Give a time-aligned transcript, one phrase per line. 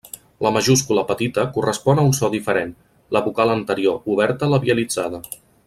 [0.43, 2.71] La majúscula petita correspon a un so diferent,
[3.17, 5.21] la vocal anterior oberta labialitzada.